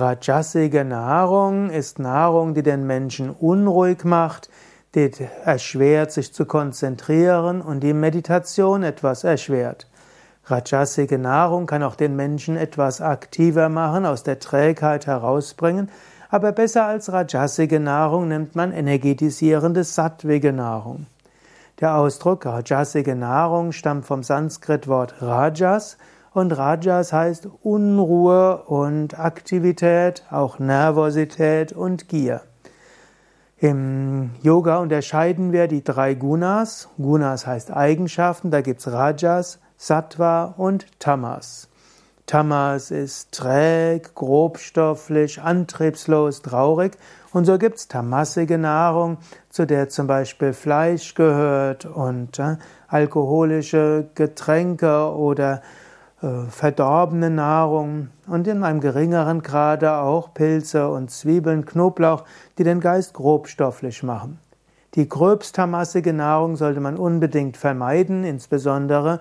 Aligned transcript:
Rajasige 0.00 0.82
Nahrung 0.82 1.68
ist 1.68 1.98
Nahrung, 1.98 2.54
die 2.54 2.62
den 2.62 2.86
Menschen 2.86 3.28
unruhig 3.28 4.02
macht, 4.04 4.48
die 4.94 5.10
erschwert, 5.44 6.10
sich 6.10 6.32
zu 6.32 6.46
konzentrieren 6.46 7.60
und 7.60 7.80
die 7.80 7.92
Meditation 7.92 8.82
etwas 8.82 9.24
erschwert. 9.24 9.88
Rajasige 10.46 11.18
Nahrung 11.18 11.66
kann 11.66 11.82
auch 11.82 11.96
den 11.96 12.16
Menschen 12.16 12.56
etwas 12.56 13.02
aktiver 13.02 13.68
machen, 13.68 14.06
aus 14.06 14.22
der 14.22 14.38
Trägheit 14.38 15.06
herausbringen, 15.06 15.90
aber 16.30 16.52
besser 16.52 16.86
als 16.86 17.12
Rajasige 17.12 17.78
Nahrung 17.78 18.28
nimmt 18.28 18.56
man 18.56 18.72
energetisierende 18.72 19.84
sattwige 19.84 20.54
Nahrung. 20.54 21.08
Der 21.78 21.94
Ausdruck 21.96 22.46
Rajasige 22.46 23.16
Nahrung 23.16 23.72
stammt 23.72 24.06
vom 24.06 24.22
Sanskritwort 24.22 25.20
Rajas 25.20 25.98
und 26.32 26.52
Rajas 26.52 27.12
heißt 27.12 27.48
Unruhe 27.62 28.62
und 28.64 29.18
Aktivität, 29.18 30.24
auch 30.30 30.58
Nervosität 30.58 31.72
und 31.72 32.08
Gier. 32.08 32.42
Im 33.58 34.30
Yoga 34.42 34.78
unterscheiden 34.78 35.52
wir 35.52 35.68
die 35.68 35.84
drei 35.84 36.14
Gunas. 36.14 36.88
Gunas 36.96 37.46
heißt 37.46 37.70
Eigenschaften, 37.70 38.50
da 38.50 38.62
gibt's 38.62 38.90
Rajas, 38.90 39.60
Sattva 39.76 40.54
und 40.56 40.86
Tamas. 40.98 41.68
Tamas 42.24 42.90
ist 42.90 43.32
träg, 43.32 44.14
grobstofflich, 44.14 45.42
antriebslos, 45.42 46.42
traurig. 46.42 46.92
Und 47.32 47.44
so 47.44 47.58
gibt's 47.58 47.88
tamassige 47.88 48.56
Nahrung, 48.56 49.18
zu 49.50 49.66
der 49.66 49.88
zum 49.88 50.06
Beispiel 50.06 50.52
Fleisch 50.52 51.14
gehört 51.14 51.86
und 51.86 52.38
äh, 52.38 52.56
alkoholische 52.88 54.08
Getränke 54.14 55.12
oder 55.12 55.60
verdorbene 56.20 57.30
Nahrung 57.30 58.08
und 58.26 58.46
in 58.46 58.62
einem 58.62 58.80
geringeren 58.80 59.42
Grade 59.42 59.94
auch 59.94 60.34
Pilze 60.34 60.90
und 60.90 61.10
Zwiebeln, 61.10 61.64
Knoblauch, 61.64 62.24
die 62.58 62.64
den 62.64 62.80
Geist 62.80 63.14
grobstofflich 63.14 64.02
machen. 64.02 64.38
Die 64.96 65.08
gröbstermassige 65.08 66.12
Nahrung 66.12 66.56
sollte 66.56 66.80
man 66.80 66.96
unbedingt 66.96 67.56
vermeiden, 67.56 68.24
insbesondere 68.24 69.20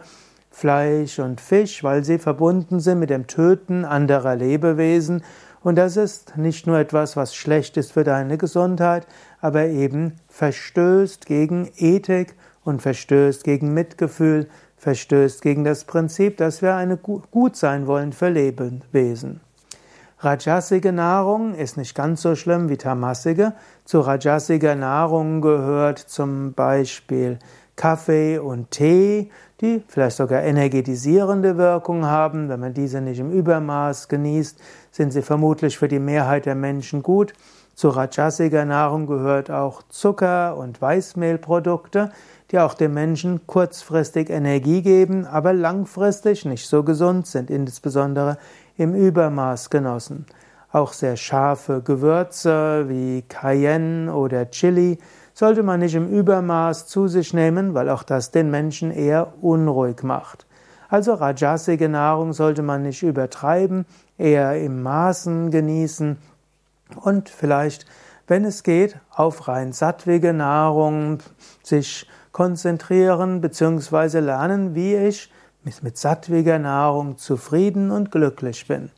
Fleisch 0.50 1.20
und 1.20 1.40
Fisch, 1.40 1.84
weil 1.84 2.04
sie 2.04 2.18
verbunden 2.18 2.80
sind 2.80 3.00
mit 3.00 3.12
dem 3.12 3.28
Töten 3.28 3.86
anderer 3.86 4.36
Lebewesen. 4.36 5.24
Und 5.62 5.78
das 5.78 5.96
ist 5.96 6.38
nicht 6.38 6.68
nur 6.68 6.80
etwas, 6.80 7.16
was 7.16 7.36
schlecht 7.36 7.78
ist 7.78 7.92
für 7.92 8.04
deine 8.04 8.38
Gesundheit, 8.38 9.08
aber 9.40 9.68
eben 9.68 10.16
verstößt 10.28 11.26
gegen 11.26 11.70
Ethik 11.78 12.36
und 12.64 12.82
verstößt 12.82 13.44
gegen 13.44 13.74
Mitgefühl, 13.74 14.48
verstößt 14.80 15.42
gegen 15.42 15.64
das 15.64 15.84
Prinzip, 15.84 16.38
dass 16.38 16.62
wir 16.62 16.76
eine 16.76 16.98
gut 16.98 17.56
sein 17.56 17.86
wollen 17.86 18.14
für 18.14 18.30
Lebewesen. 18.30 19.42
Rajasige 20.22 20.92
Nahrung 20.92 21.54
ist 21.56 21.78
nicht 21.78 21.96
ganz 21.96 22.22
so 22.22 22.36
schlimm 22.36 22.68
wie 22.68 22.76
tamassige. 22.76 23.54
Zu 23.86 24.02
rajasiger 24.02 24.76
Nahrung 24.76 25.40
gehört 25.40 26.00
zum 26.00 26.54
Beispiel 26.54 27.40
Kaffee 27.78 28.38
und 28.38 28.72
Tee, 28.72 29.32
die 29.62 29.82
vielleicht 29.88 30.18
sogar 30.18 30.44
energetisierende 30.44 31.58
Wirkung 31.58 32.06
haben. 32.06 32.50
Wenn 32.50 32.60
man 32.60 32.74
diese 32.74 33.00
nicht 33.00 33.20
im 33.20 33.32
Übermaß 33.32 34.10
genießt, 34.10 34.60
sind 34.92 35.12
sie 35.12 35.22
vermutlich 35.22 35.78
für 35.78 35.88
die 35.88 36.00
Mehrheit 36.00 36.46
der 36.46 36.56
Menschen 36.56 37.02
gut. 37.02 37.34
Zu 37.80 37.88
rajasiger 37.88 38.66
Nahrung 38.66 39.08
gehört 39.08 39.50
auch 39.50 39.84
Zucker 39.88 40.58
und 40.58 40.82
Weißmehlprodukte, 40.82 42.12
die 42.52 42.60
auch 42.60 42.74
dem 42.74 42.94
Menschen 42.94 43.48
kurzfristig 43.48 44.30
Energie 44.30 44.82
geben, 44.82 45.26
aber 45.26 45.54
langfristig 45.54 46.44
nicht 46.44 46.68
so 46.68 46.84
gesund 46.84 47.26
sind, 47.26 47.50
insbesondere 47.50 48.38
im 48.76 48.94
Übermaß 48.94 49.70
genossen. 49.70 50.26
Auch 50.74 50.92
sehr 50.92 51.16
scharfe 51.16 51.82
Gewürze 51.82 52.90
wie 52.90 53.22
Cayenne 53.22 54.14
oder 54.14 54.52
Chili 54.52 54.98
sollte 55.34 55.64
man 55.64 55.80
nicht 55.80 55.96
im 55.96 56.10
Übermaß 56.10 56.86
zu 56.86 57.08
sich 57.08 57.34
nehmen, 57.34 57.76
weil 57.76 57.88
auch 57.88 58.04
das 58.04 58.32
den 58.32 58.52
Menschen 58.52 58.92
eher 58.92 59.36
unruhig 59.42 60.04
macht. 60.04 60.48
Also 60.90 61.14
rajasige 61.14 61.88
Nahrung 61.88 62.34
sollte 62.34 62.62
man 62.62 62.82
nicht 62.82 63.04
übertreiben, 63.04 63.86
eher 64.18 64.62
im 64.62 64.84
Maßen 64.84 65.50
genießen 65.50 66.18
und 66.96 67.30
vielleicht, 67.30 67.86
wenn 68.28 68.46
es 68.46 68.64
geht, 68.64 68.98
auf 69.10 69.48
rein 69.48 69.74
sattwige 69.74 70.34
Nahrung 70.34 71.20
sich 71.64 72.08
konzentrieren 72.32 73.42
bzw. 73.42 74.20
lernen, 74.20 74.76
wie 74.76 74.96
ich 74.96 75.32
mit 75.82 75.98
sattwiger 75.98 76.58
Nahrung 76.58 77.18
zufrieden 77.18 77.92
und 77.92 78.12
glücklich 78.12 78.68
bin. 78.68 78.92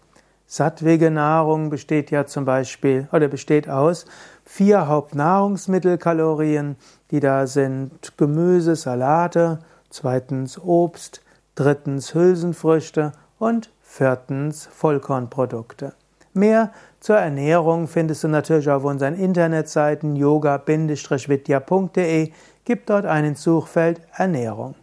Sattwige 0.46 1.12
Nahrung 1.12 1.70
besteht 1.70 2.12
ja 2.12 2.26
zum 2.26 2.46
Beispiel 2.46 3.08
oder 3.12 3.28
besteht 3.30 3.70
aus 3.70 4.06
vier 4.44 4.88
Hauptnahrungsmittelkalorien, 4.88 6.76
die 7.10 7.22
da 7.22 7.48
sind 7.48 8.18
Gemüse, 8.18 8.76
Salate, 8.76 9.60
zweitens 9.90 10.60
Obst, 10.60 11.22
drittens 11.56 12.14
Hülsenfrüchte 12.14 13.14
und 13.40 13.72
viertens 13.82 14.66
Vollkornprodukte. 14.66 15.94
Mehr 16.34 16.72
zur 17.00 17.18
Ernährung 17.18 17.88
findest 17.88 18.24
du 18.24 18.30
natürlich 18.30 18.70
auf 18.70 18.84
unseren 18.84 19.16
Internetseiten 19.16 20.16
yoga-vidya.de. 20.16 22.32
Gib 22.64 22.86
dort 22.86 23.06
einen 23.06 23.34
Suchfeld 23.36 24.02
Ernährung. 24.16 24.76